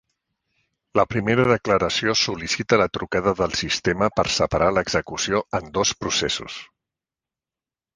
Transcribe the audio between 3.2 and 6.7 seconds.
del sistema per separar l'execució en dos processos.